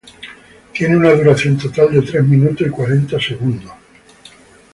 [0.73, 3.69] Tiene una duración total de tres minutos y cuarenta segundos.